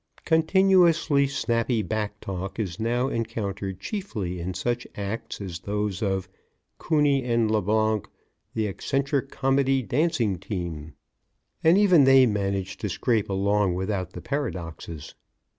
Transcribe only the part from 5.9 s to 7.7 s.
of "Cooney &